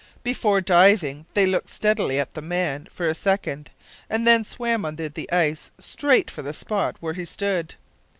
Before 0.23 0.61
diving 0.61 1.27
they 1.35 1.45
looked 1.45 1.69
steadily 1.69 2.19
at 2.19 2.33
the 2.33 2.41
man 2.41 2.87
for 2.89 3.05
a 3.05 3.13
second, 3.13 3.69
and 4.09 4.25
then 4.25 4.43
swam 4.43 4.83
under 4.83 5.07
the 5.09 5.31
ice 5.31 5.69
straight 5.77 6.31
for 6.31 6.41
the 6.41 6.53
spot 6.53 6.95
where 7.01 7.13
he 7.13 7.23
stood. 7.23 7.75